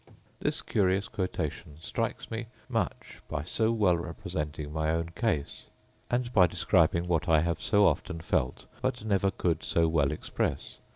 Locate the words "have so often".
7.41-8.19